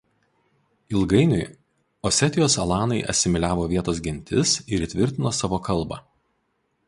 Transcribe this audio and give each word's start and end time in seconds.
Ilgainiui 0.99 1.41
Osetijos 2.11 2.55
alanai 2.63 2.97
asimiliavo 3.13 3.67
vietos 3.75 4.01
gentis 4.09 4.53
ir 4.77 4.87
įtvirtino 4.87 5.35
savo 5.43 5.61
kalbą. 5.71 6.01